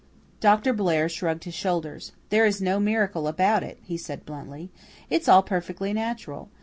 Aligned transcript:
Dr. 0.39 0.73
Blair 0.73 1.07
shrugged 1.07 1.43
his 1.43 1.53
shoulders. 1.53 2.11
"There 2.29 2.43
is 2.43 2.59
no 2.59 2.79
miracle 2.79 3.27
about 3.27 3.61
it," 3.61 3.77
he 3.83 3.97
said 3.97 4.25
bluntly. 4.25 4.71
"It's 5.11 5.29
all 5.29 5.43
perfectly 5.43 5.93
natural. 5.93 6.49